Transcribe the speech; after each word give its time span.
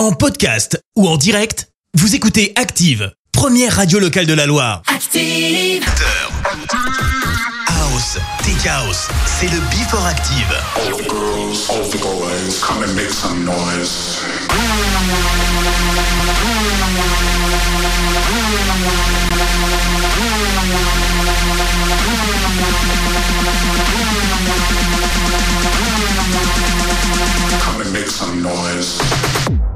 En 0.00 0.12
podcast 0.12 0.82
ou 0.96 1.06
en 1.06 1.18
direct, 1.18 1.68
vous 1.92 2.14
écoutez 2.14 2.54
Active, 2.56 3.12
première 3.32 3.76
radio 3.76 3.98
locale 3.98 4.24
de 4.24 4.32
la 4.32 4.46
Loire. 4.46 4.80
Active 4.86 5.84
House, 7.66 8.16
Tech 8.42 8.66
House, 8.66 9.08
c'est 9.26 9.48
le 9.48 9.60
Before 9.68 10.06
Active. 10.06 10.46
All 10.76 10.96
the 10.96 11.06
girls, 11.06 11.68
all 11.68 11.86
the 11.90 12.00
boys, 12.00 12.62
come 12.62 12.82
and 12.82 12.94
make 12.94 13.10
some 13.10 13.44
noise. 13.44 14.16
Come 27.60 27.82
and 27.82 27.92
make 27.92 28.08
some 28.08 28.42
noise. 28.42 29.69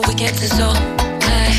we 0.00 0.14
get 0.14 0.34
this 0.34 0.60
all 0.60 0.74
high. 0.74 1.54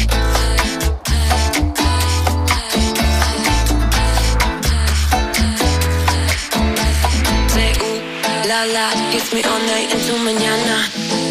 La 8.48 8.64
la, 8.66 8.90
hits 9.12 9.34
me 9.34 9.42
all 9.44 9.60
night 9.60 9.94
until 9.94 10.18
mañana. 10.20 10.78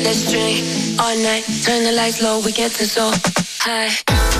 Let's 0.05 0.31
drink 0.31 0.65
all 0.99 1.17
night, 1.17 1.45
turn 1.65 1.85
the 1.85 1.93
lights 1.93 2.23
low, 2.23 2.41
we 2.41 2.53
get 2.53 2.73
this 2.73 2.97
all 2.97 3.13
high. 3.61 4.34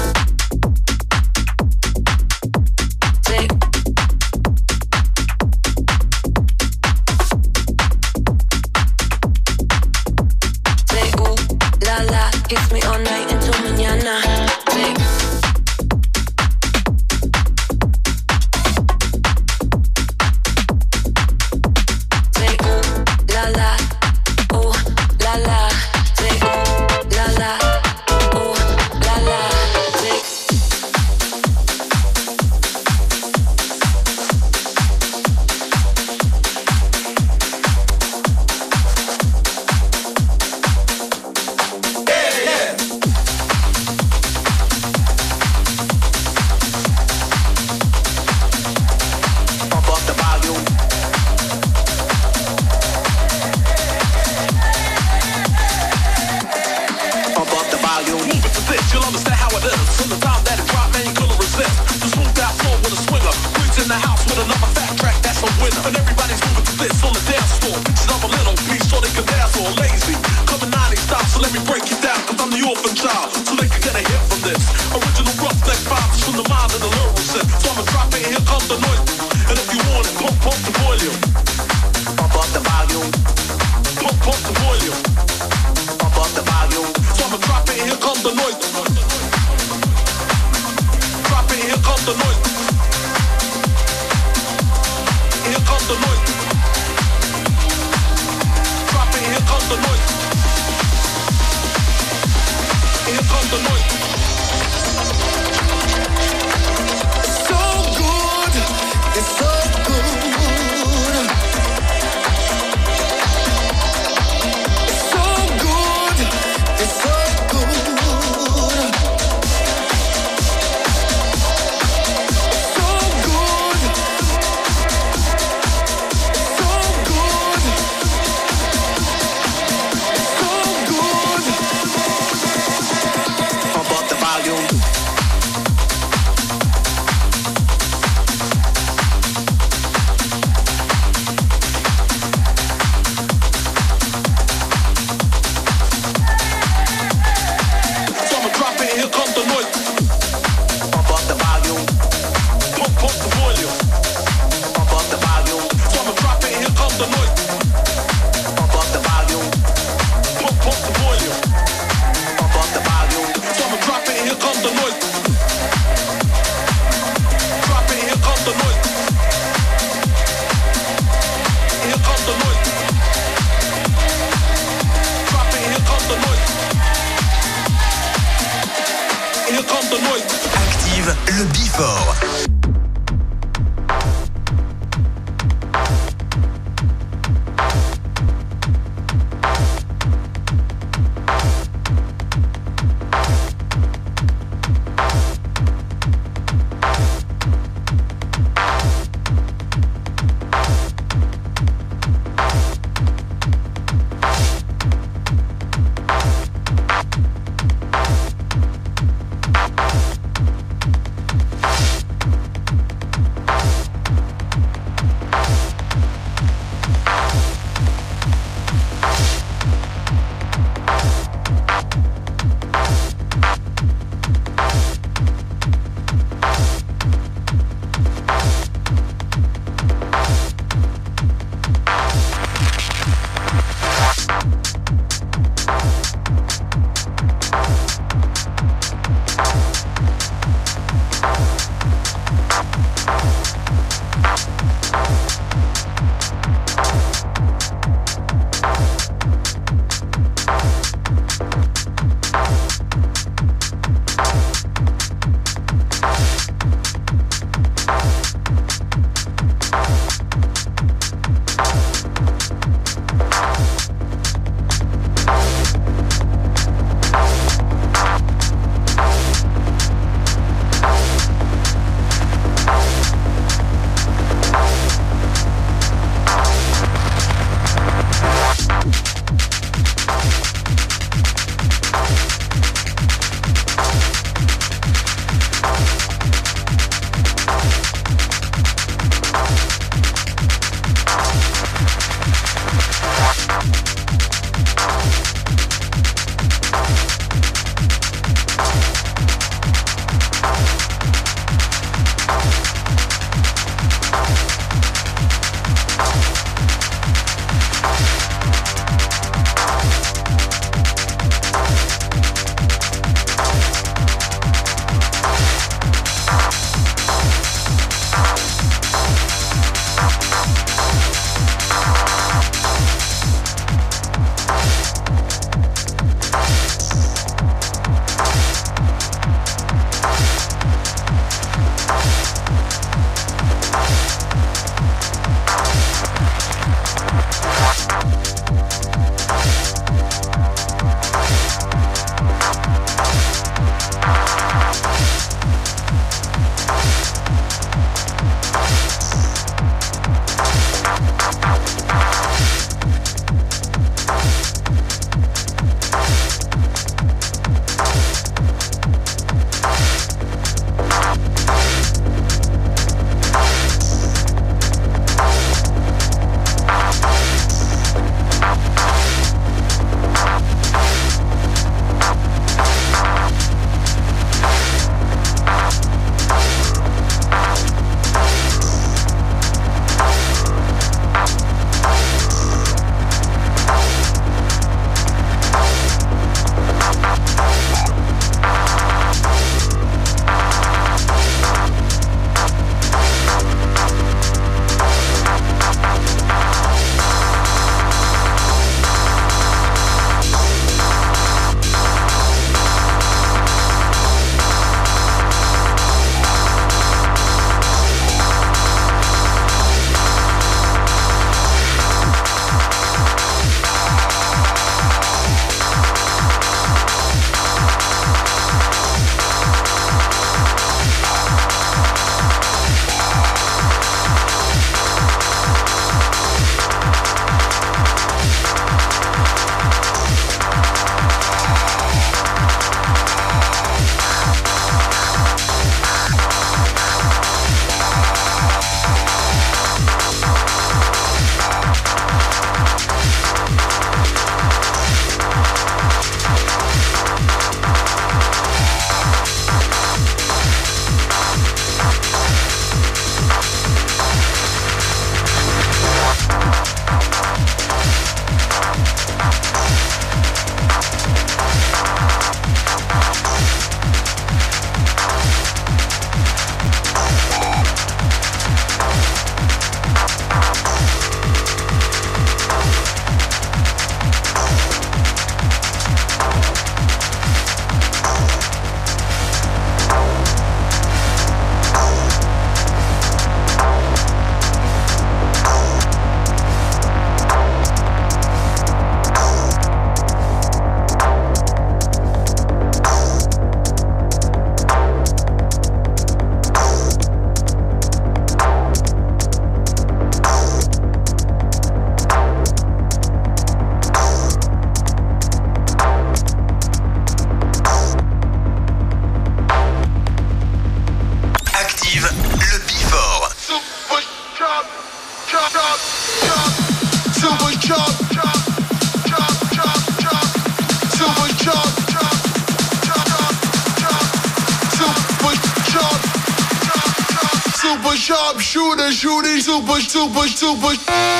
shooting 528.39 528.93
shooting 528.93 529.41
super, 529.41 529.81
super, 529.81 530.29
super. 530.29 531.14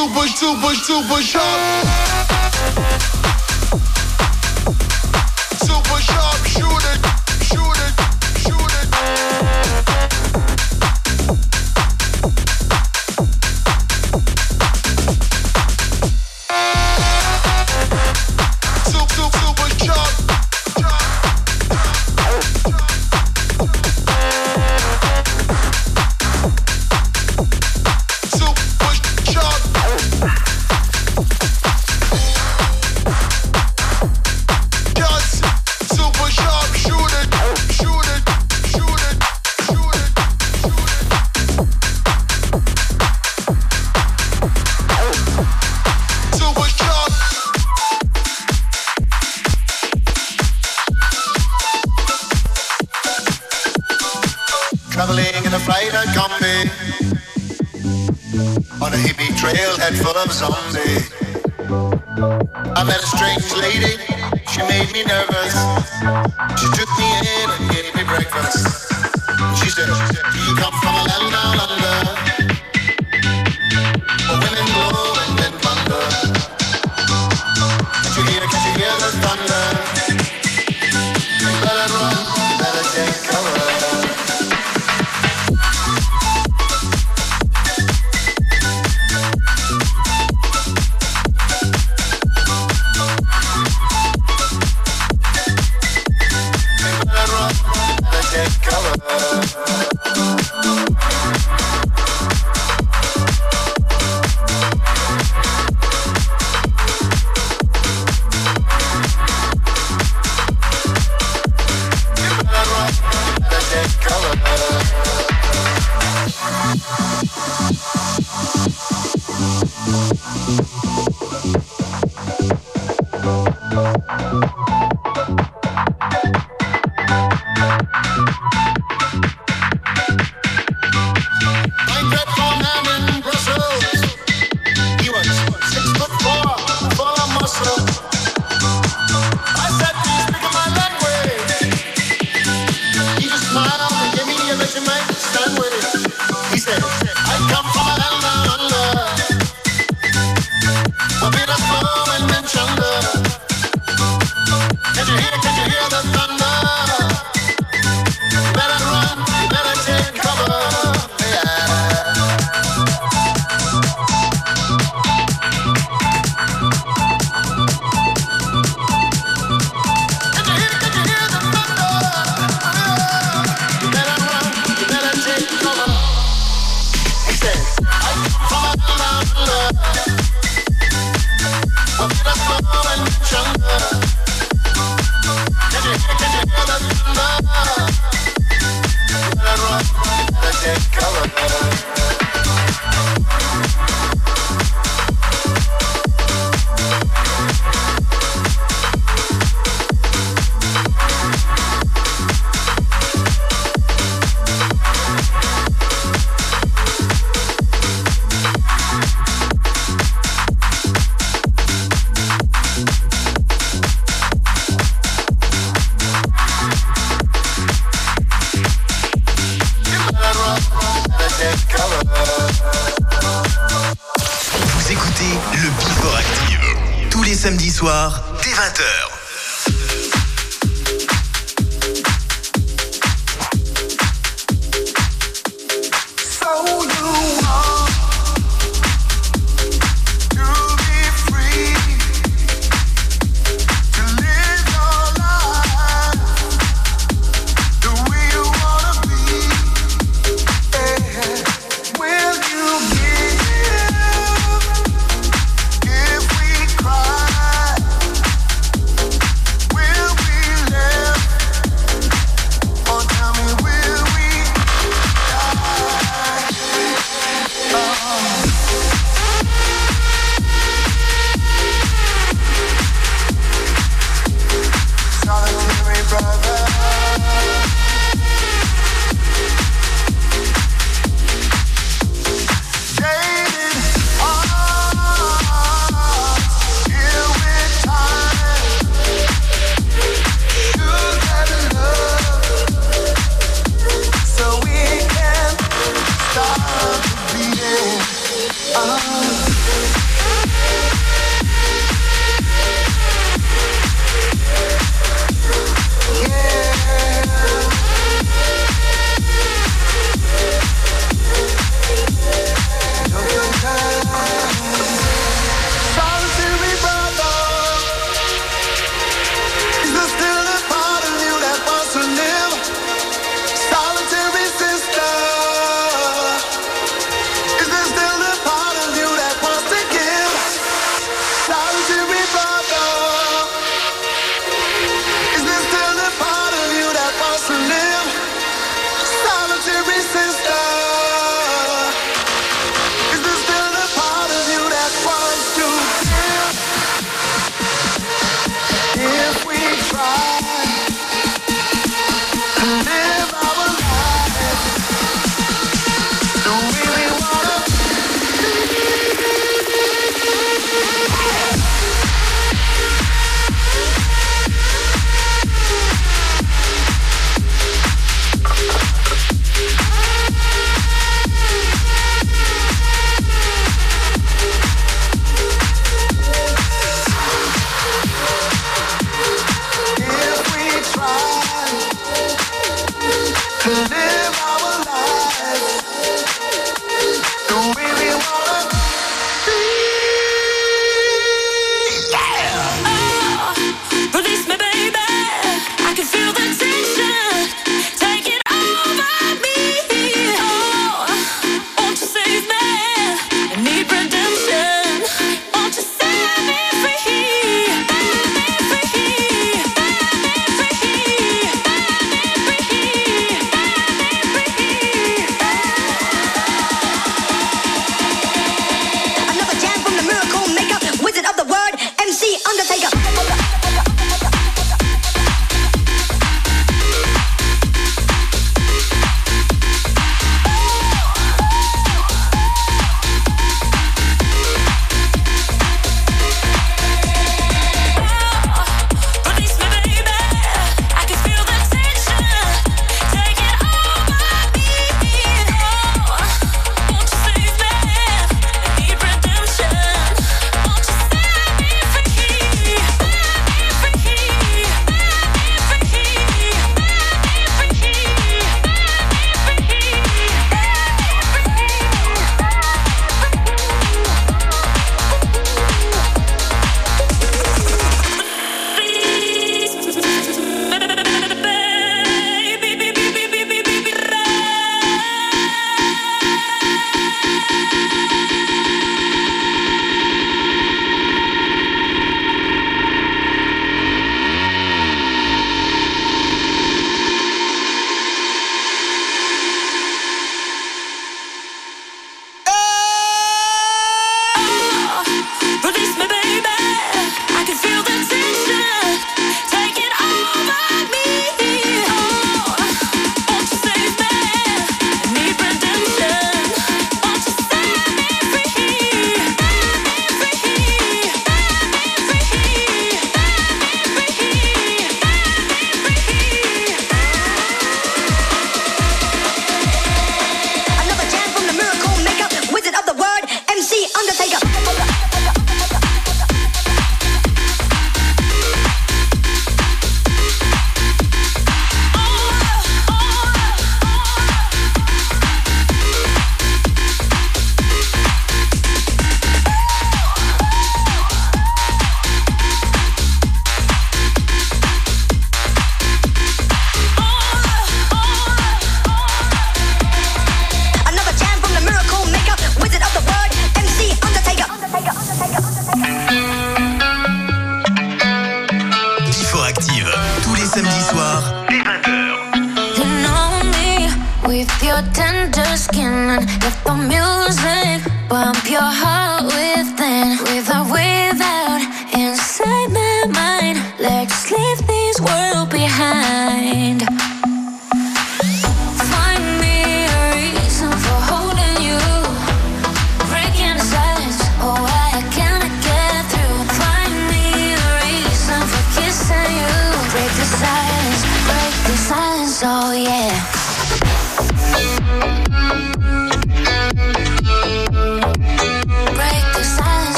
Super, 0.00 0.28
super, 0.28 0.74
super 0.76 1.08
push. 1.08 2.29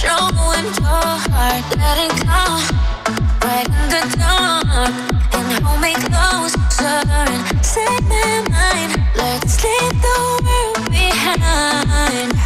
Showing 0.00 0.64
your 0.80 1.12
heart, 1.28 1.76
let 1.76 1.98
it 2.00 2.14
go. 2.24 2.40
Right 3.44 3.68
in 3.68 3.88
the 3.92 4.02
dark, 4.16 4.92
and 5.34 5.62
hold 5.62 5.80
me 5.82 5.92
closer 5.92 7.04
and 7.20 7.62
set 7.62 8.02
my 8.04 8.42
mind. 8.48 8.96
Let's 9.14 9.62
leave 9.62 10.00
the 10.00 10.18
world 10.42 10.90
behind. 10.90 12.39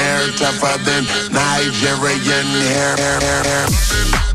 hair, 0.00 0.32
tougher 0.40 0.76
than 0.84 1.04
Nigerian 1.32 2.48
hair. 2.72 2.96
hair, 2.96 3.20
hair, 3.20 3.44
hair. 3.44 4.29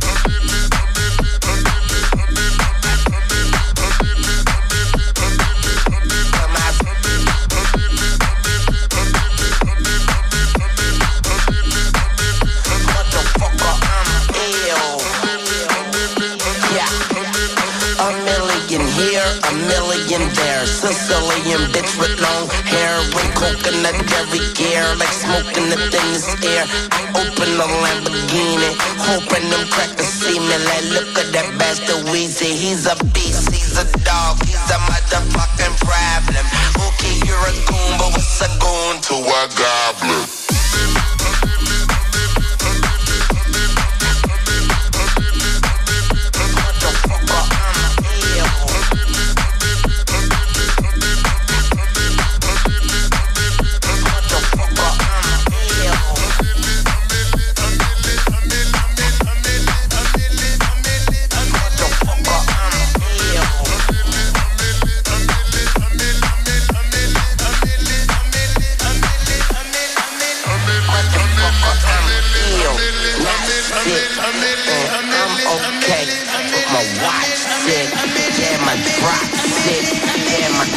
billionaire, 20.15 20.65
Sicilian 20.65 21.61
bitch 21.71 21.99
with 21.99 22.19
long 22.21 22.47
hair, 22.65 22.95
with 23.15 23.29
coconut 23.35 23.95
every 24.19 24.39
gear, 24.53 24.83
like 24.95 25.11
smoking 25.11 25.69
the 25.69 25.77
thinnest 25.91 26.43
air. 26.43 26.65
I 26.91 27.01
open 27.19 27.49
a 27.59 27.67
Lamborghini, 27.83 28.71
hoping 28.99 29.49
them 29.49 29.67
crackers 29.69 30.07
see 30.07 30.39
me. 30.39 30.55
Like, 30.65 30.85
look 30.95 31.17
at 31.19 31.31
that 31.33 31.57
bastard 31.59 32.05
Weezy, 32.07 32.51
he's 32.55 32.85
a 32.87 32.95
beast, 33.13 33.51
he's 33.51 33.77
a 33.77 33.85
dog, 34.03 34.39
he's 34.45 34.69
a 34.71 34.79
motherfucking 34.87 35.75
problem. 35.83 36.45
Okay, 36.87 37.15
you're 37.27 37.47
a 37.51 37.53
goon, 37.67 37.91
but 37.99 38.11
what's 38.15 38.41
a 38.41 38.49
goon 38.59 39.01
to 39.01 39.15
a 39.19 39.41
god? 39.59 39.94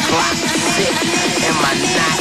clock 0.09 0.35
sick. 0.75 0.95
Am 1.47 1.57
I 1.69 1.73
not. 1.95 2.19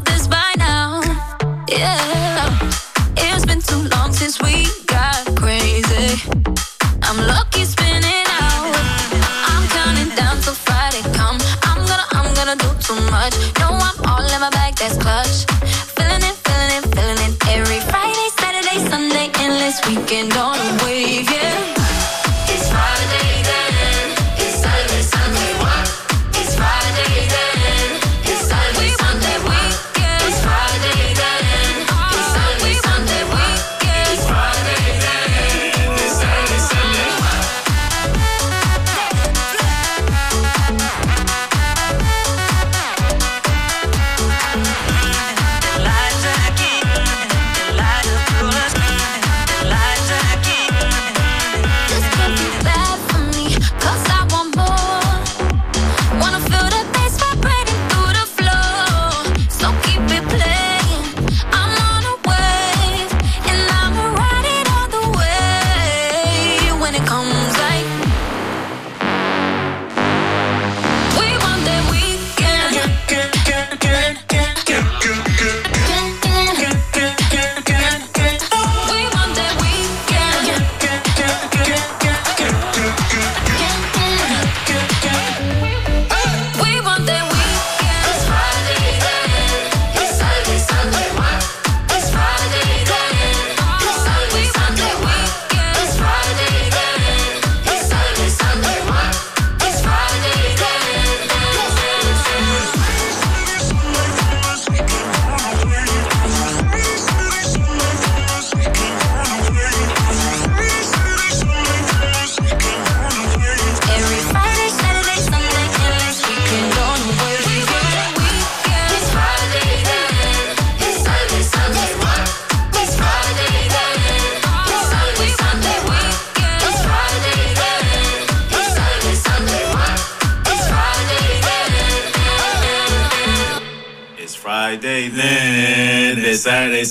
That's 14.81 14.97
club 14.97 15.30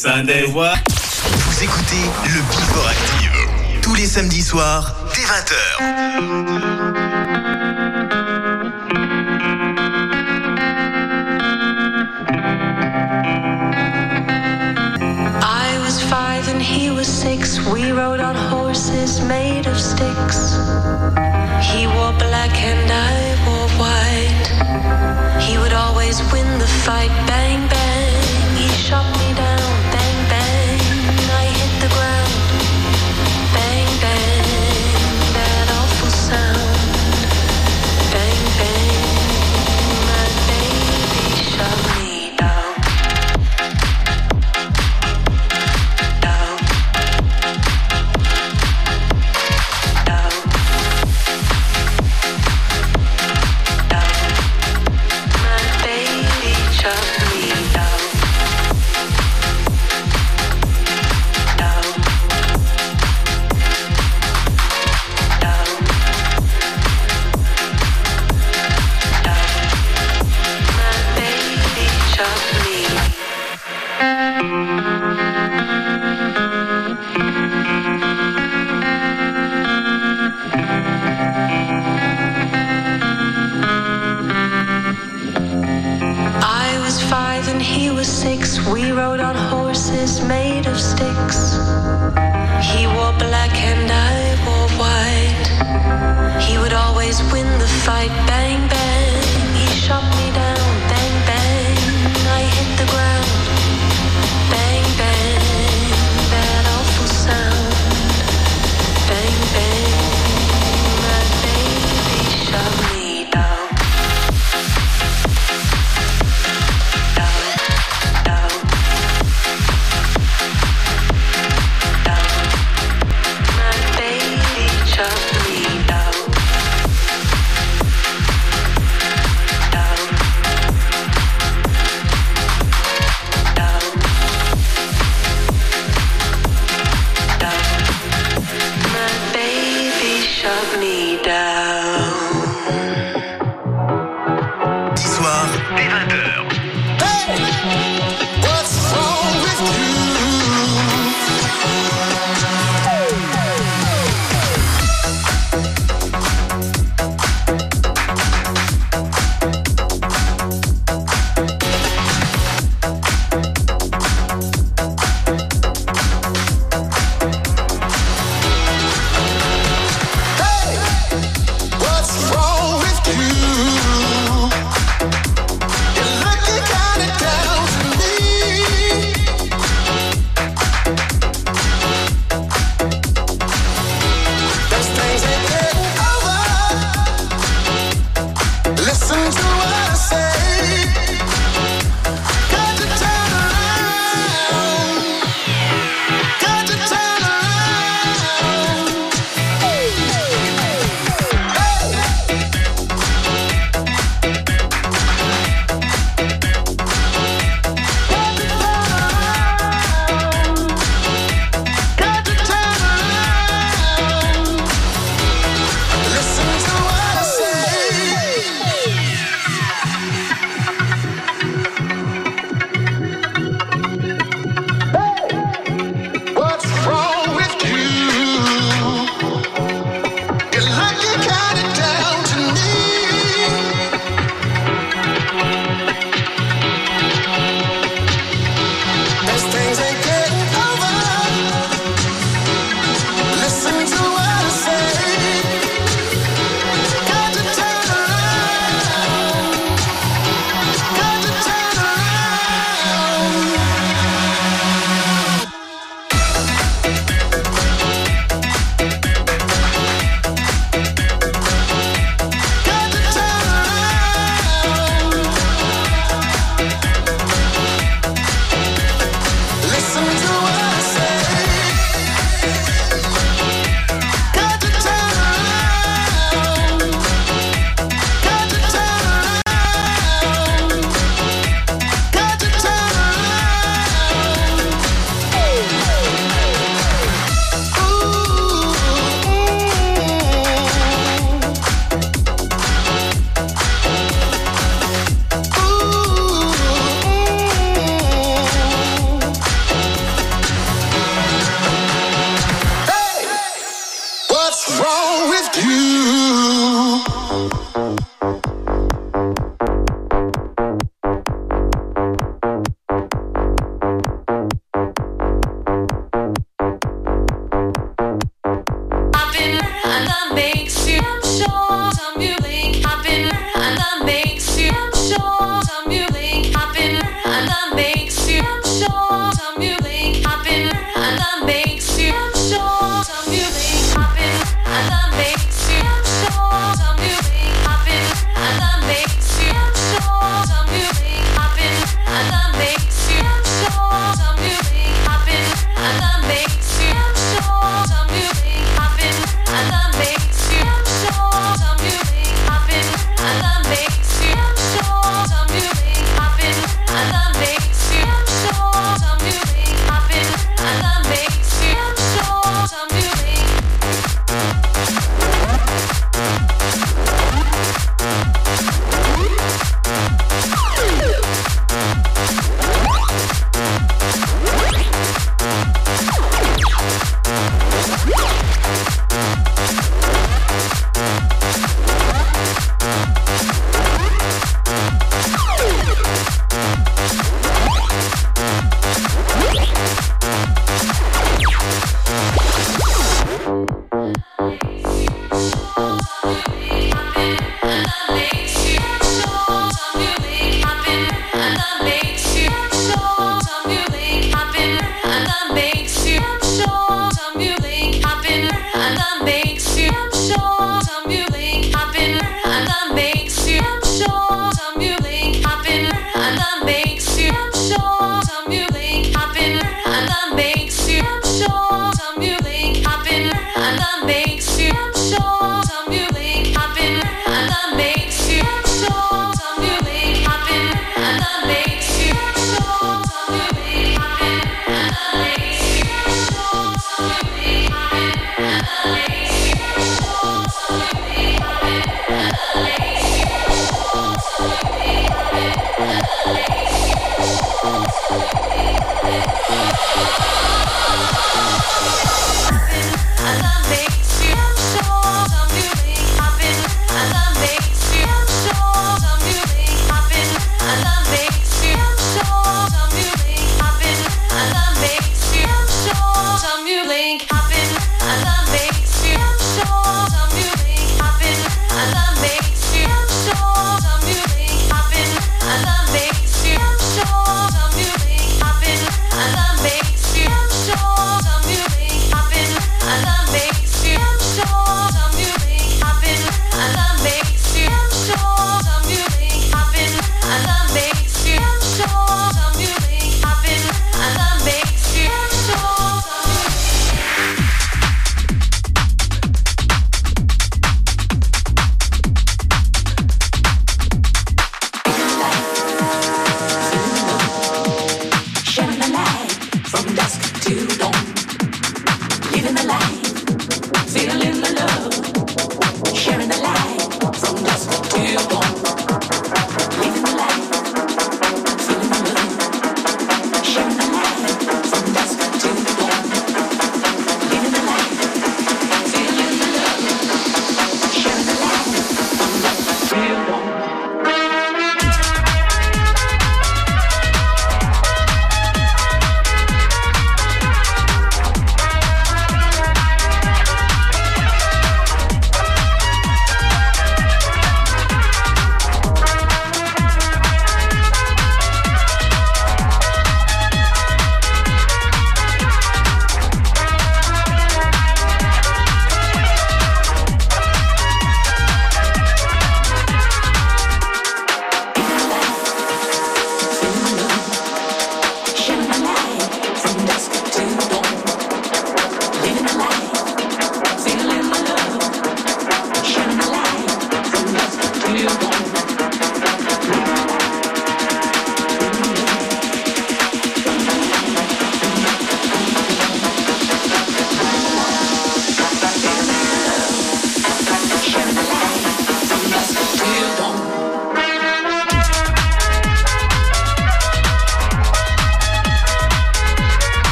Sunday. 0.00 0.50
What? 0.50 0.69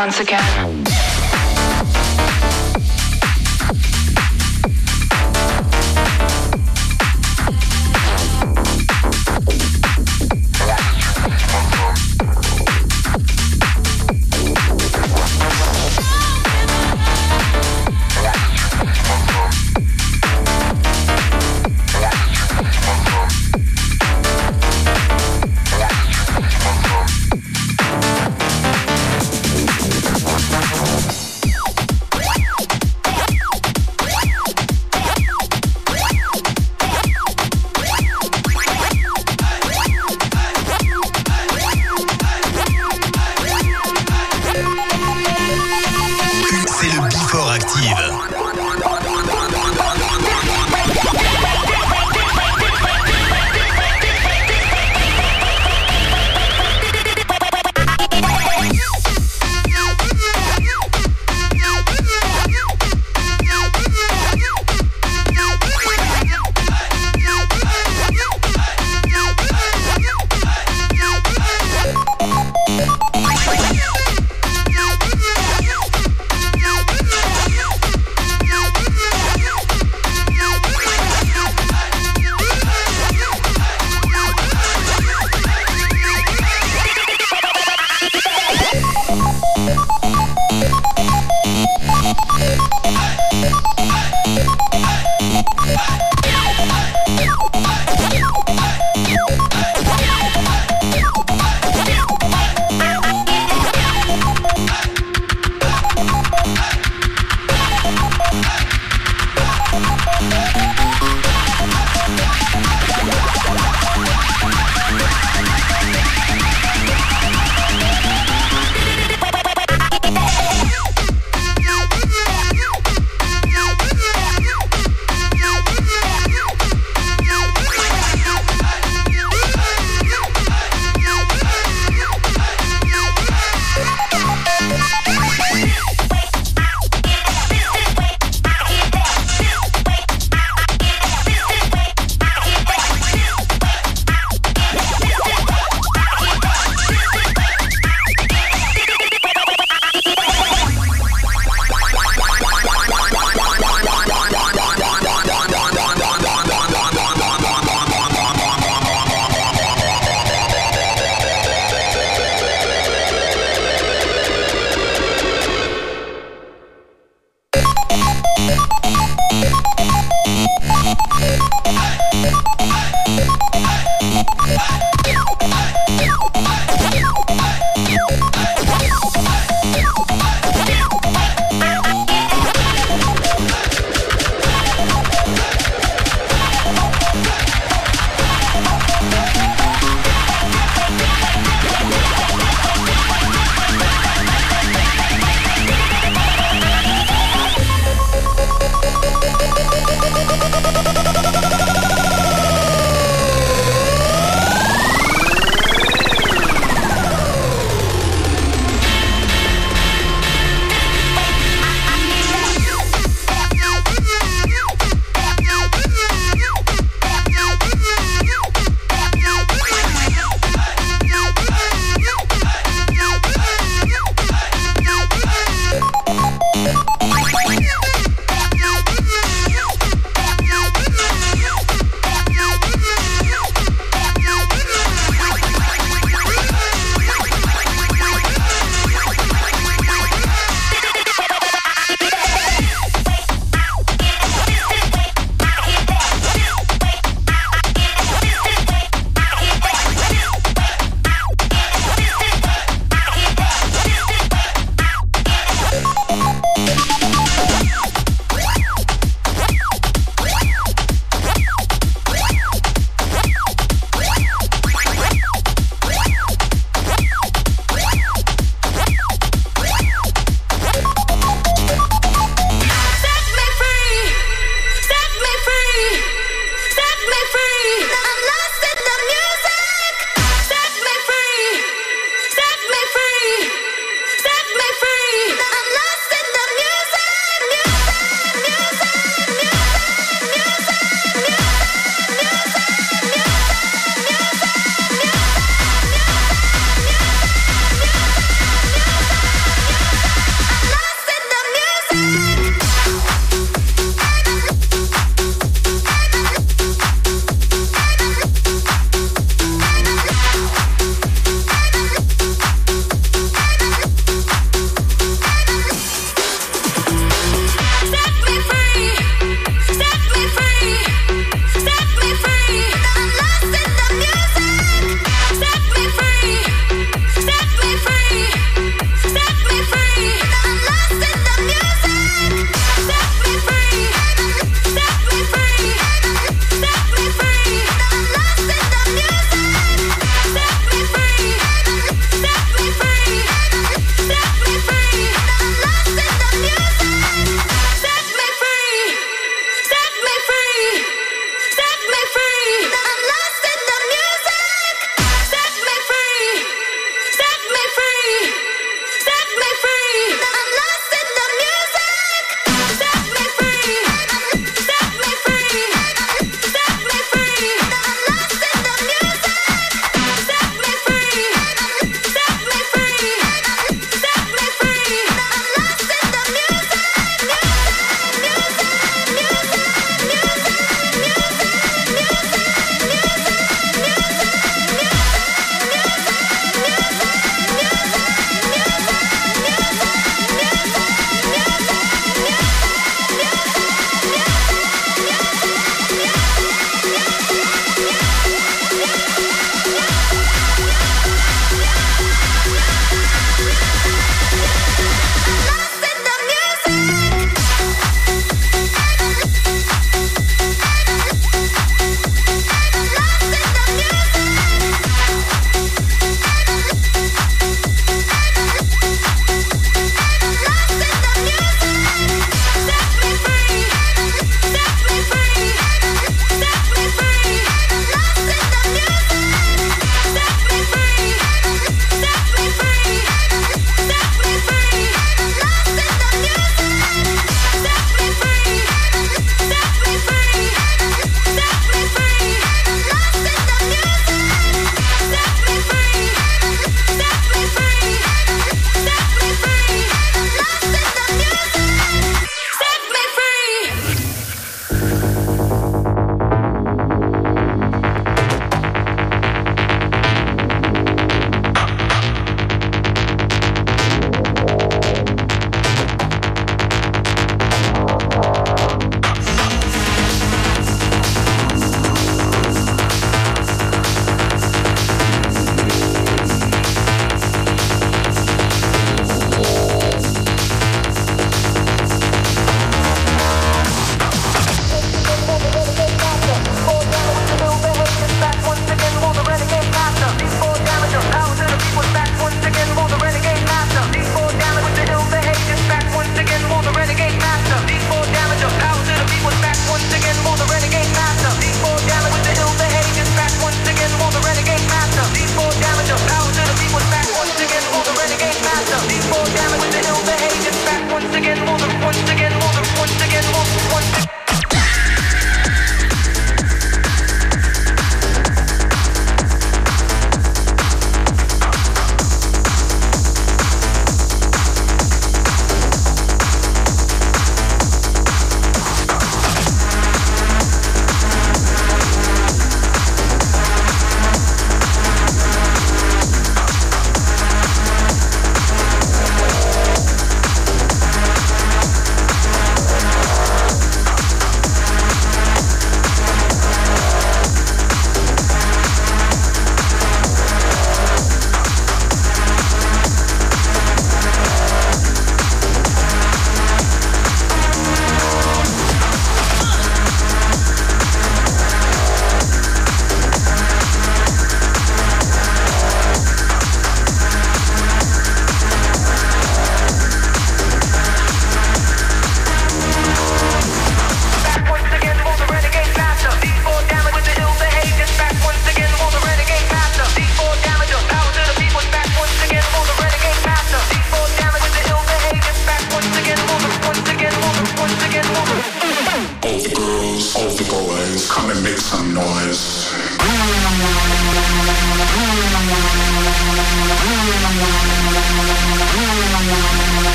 Once 0.00 0.18
again. 0.18 0.59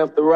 left 0.00 0.16
the 0.16 0.22
right. 0.22 0.35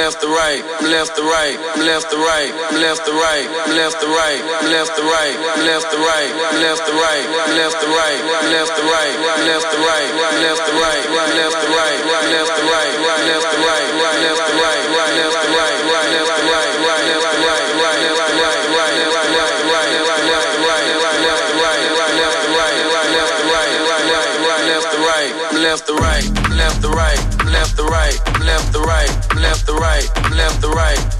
left 0.00 0.22
to 0.22 0.28
right, 0.28 0.64
left 0.80 1.12
to 1.16 1.22
right, 1.22 1.60
left 1.76 2.08
to 2.08 2.16
right, 2.16 2.48
left 2.72 3.04
to 3.04 3.12
right, 3.12 3.44
left 3.76 4.00
to 4.00 4.08
right, 4.08 4.40
left 4.72 4.96
to 4.96 5.02
right, 5.04 5.36
left 5.60 5.92
to 5.92 5.98
right, 6.00 6.30
left 6.64 6.80
to 6.80 6.88
right, 6.96 7.20
left 7.60 7.76
to 7.76 7.86
right, 7.92 8.20
left 8.48 8.72
to 8.72 8.84
right, 8.88 9.14
left 9.44 9.68
to 9.68 9.76
right, 9.84 10.08
left 10.40 10.62
to 10.64 10.72
right, 10.80 11.04
left 11.36 11.56
to 11.60 11.68
right, 11.68 12.00
left 12.32 12.56
to 12.56 12.99
left 30.40 30.62
to 30.62 30.70
right, 30.70 31.19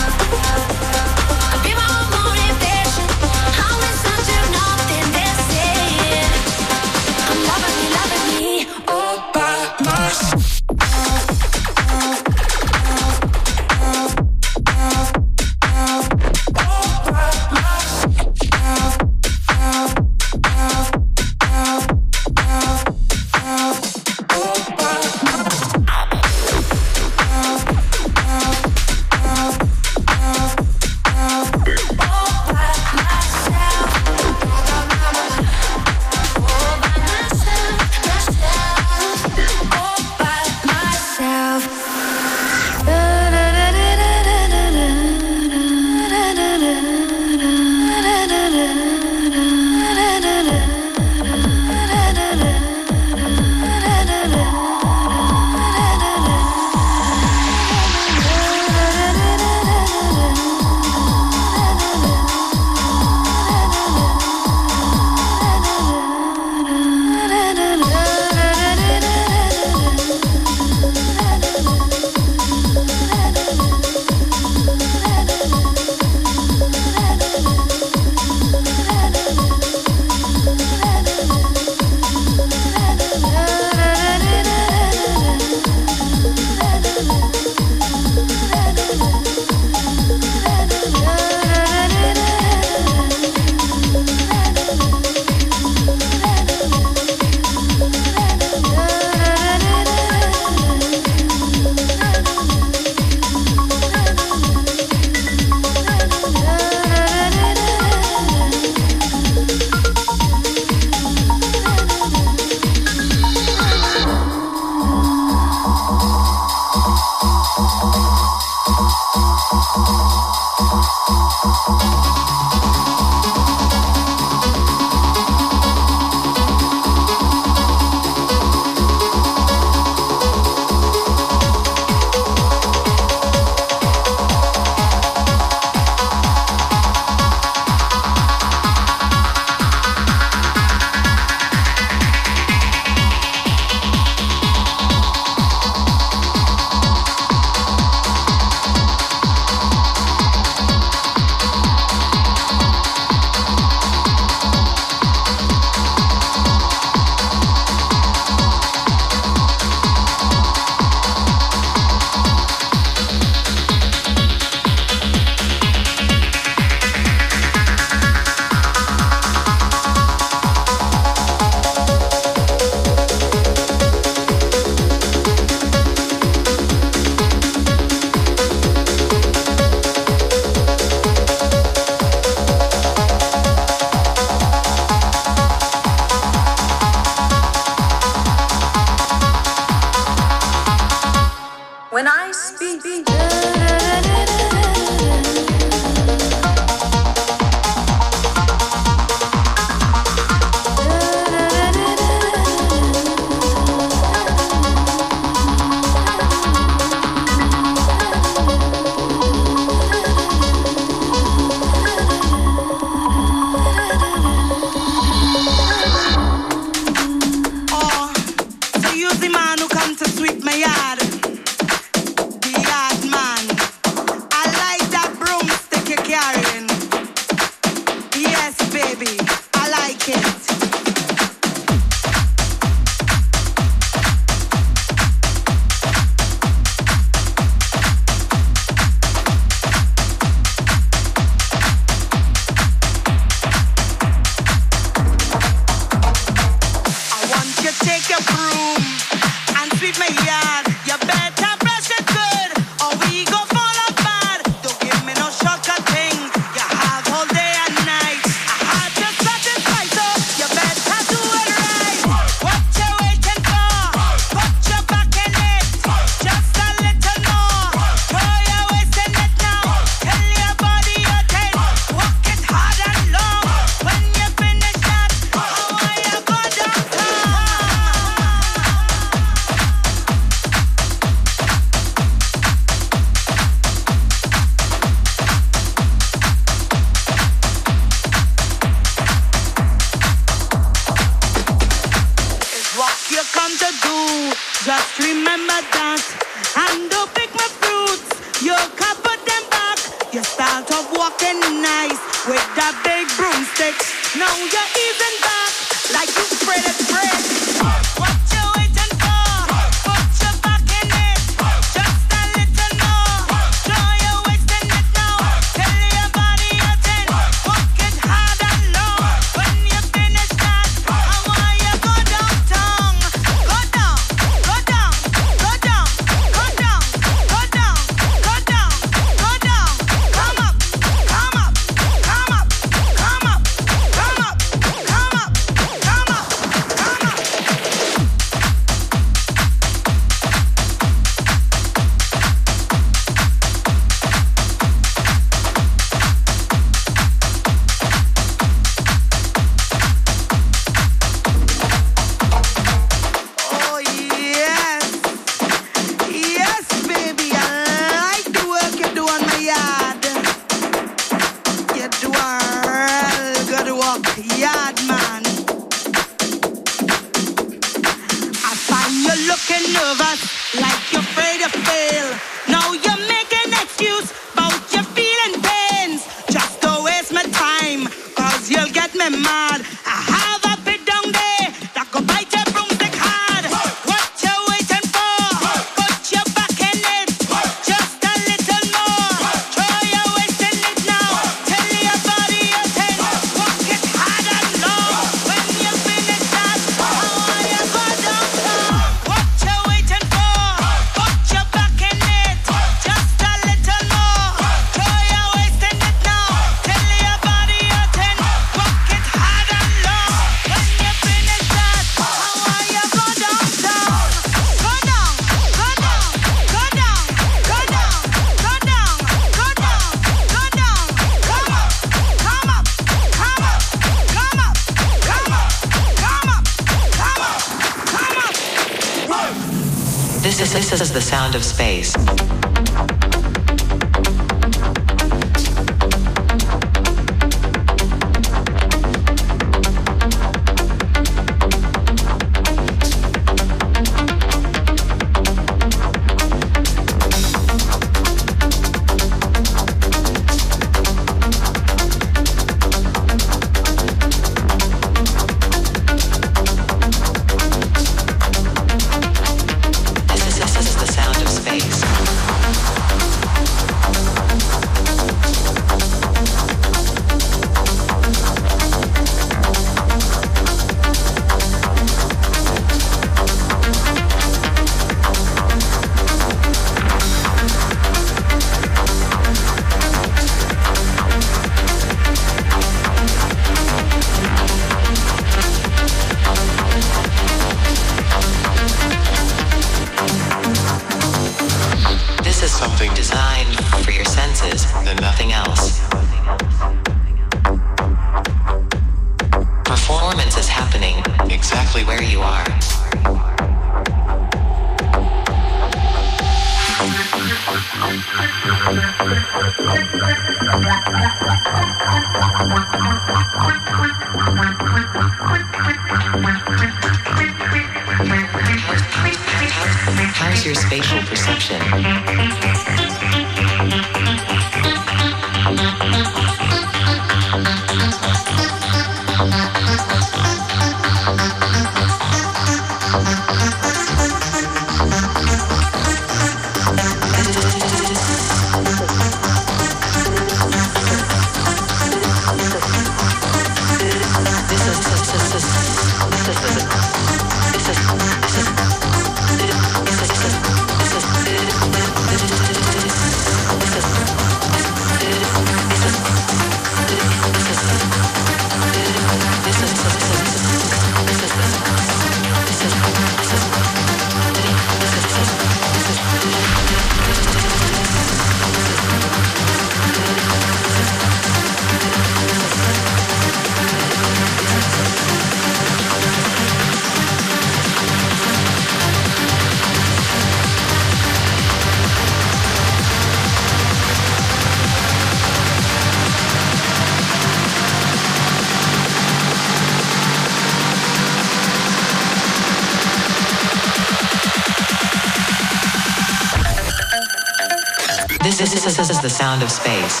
This 598.51 598.65
is, 598.65 598.75
this 598.75 598.89
is 598.89 599.01
the 599.01 599.09
sound 599.09 599.43
of 599.43 599.49
space. 599.49 600.00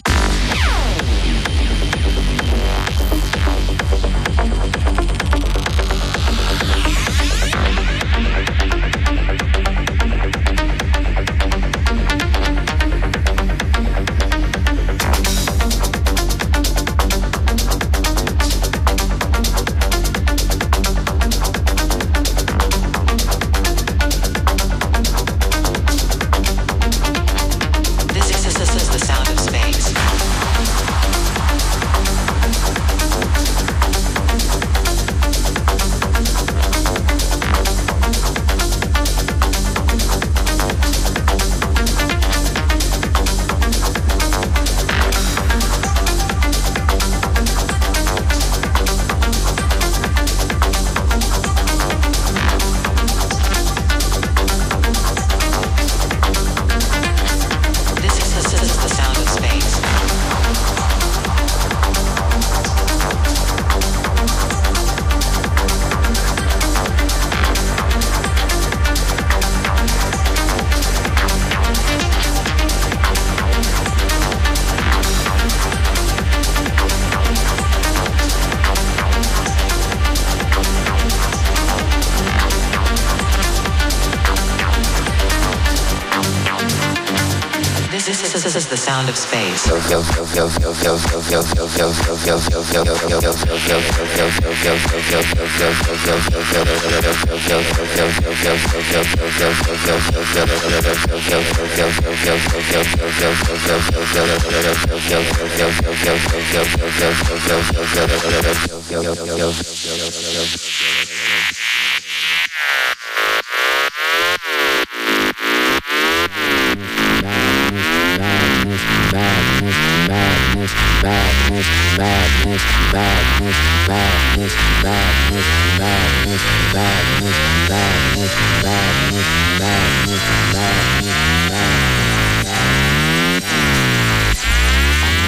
sound 89.01 89.09
of 89.09 89.17
space. 89.17 89.71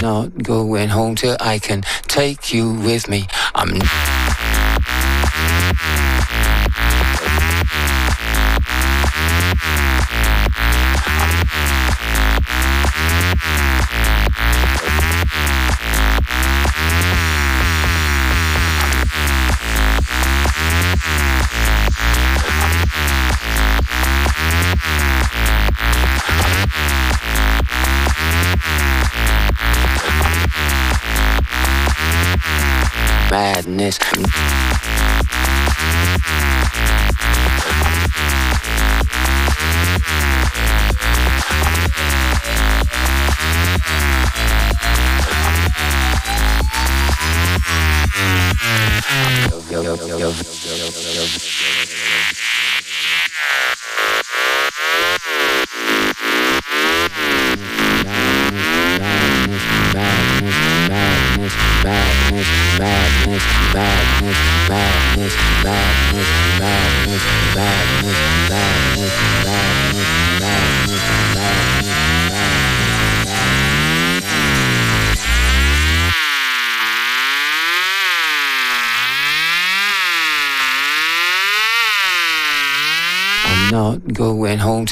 Not 0.01 0.43
going 0.43 0.89
home 0.89 1.15
till 1.15 1.37
I 1.39 1.59
can 1.59 1.81
take 2.07 2.53
you 2.53 2.73
with 2.73 3.07
me. 3.07 3.27
I'm 3.55 3.79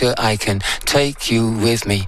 going 0.02 0.16
I 0.18 0.36
can 0.36 0.60
take 0.86 1.32
you 1.32 1.52
with 1.60 1.86
me. 1.86 2.06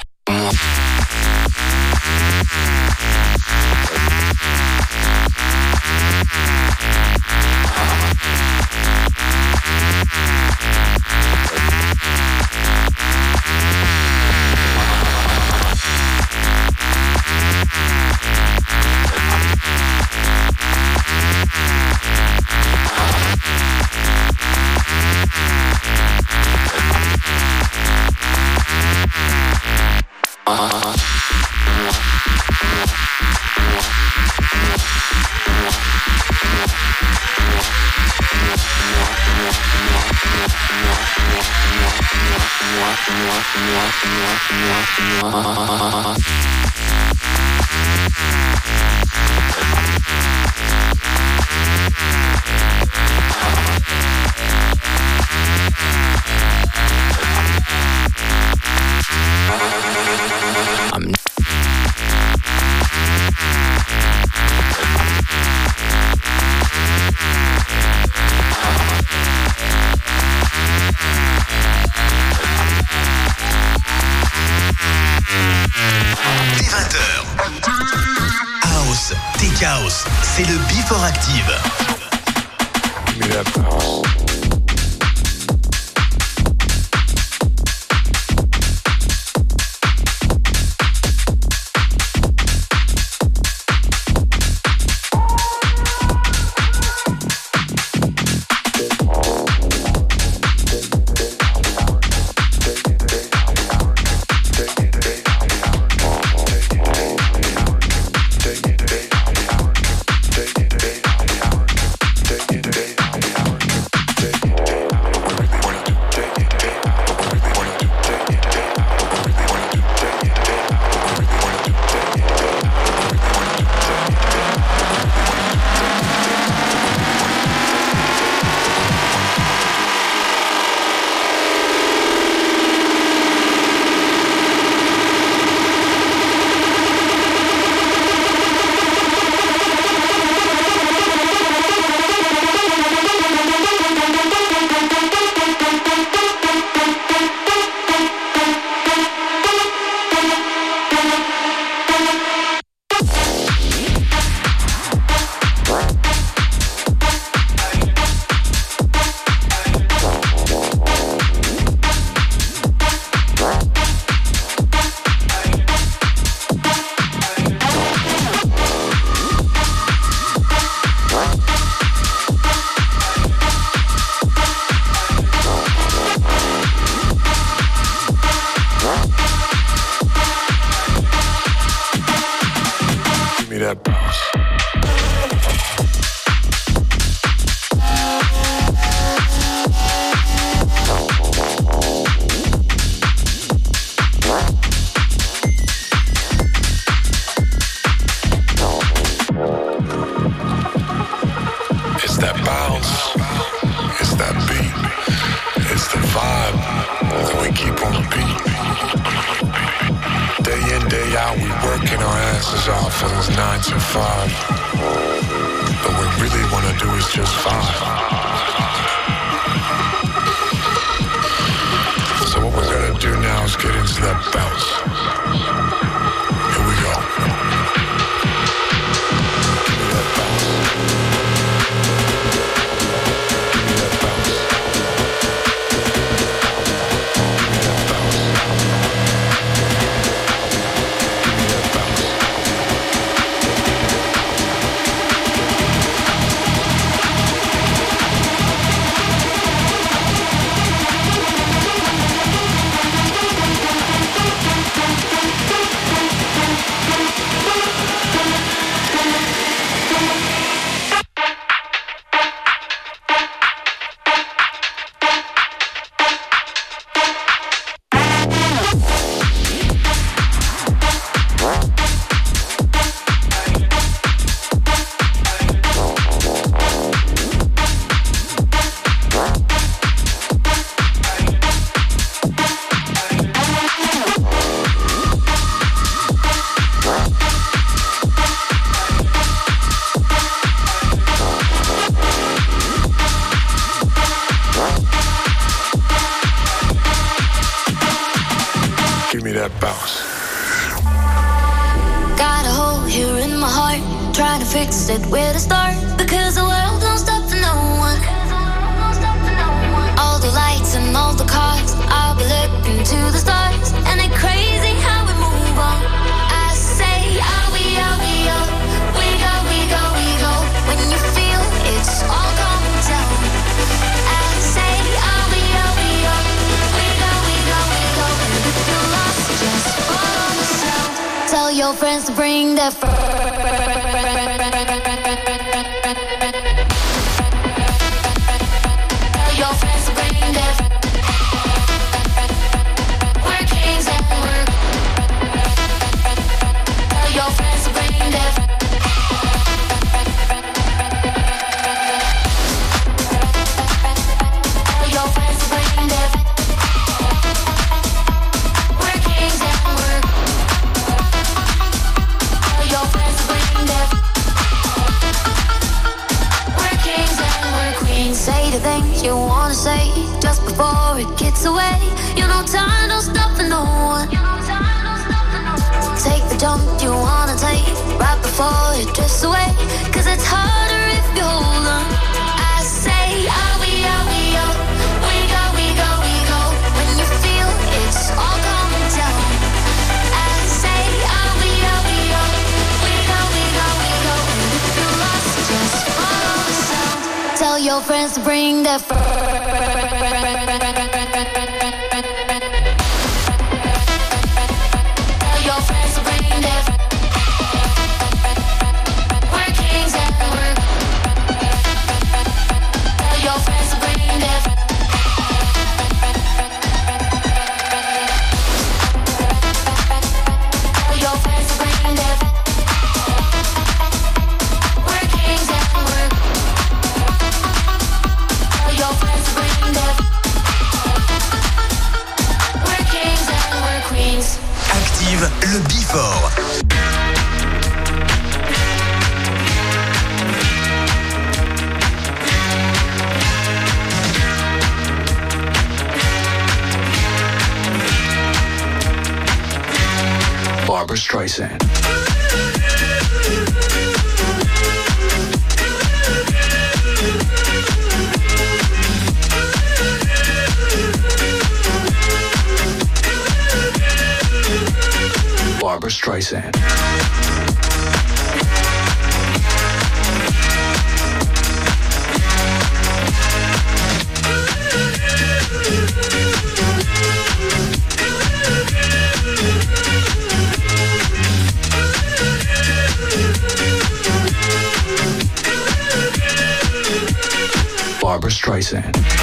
Streisand. 488.33 489.22